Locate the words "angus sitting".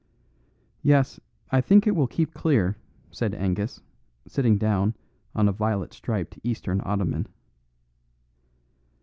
3.35-4.57